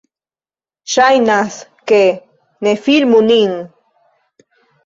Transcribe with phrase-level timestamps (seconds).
[0.93, 1.59] Ŝajnas,
[1.91, 1.99] ke...-
[2.69, 3.55] Ne filmu nin!